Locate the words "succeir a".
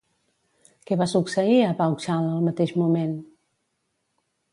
1.11-1.75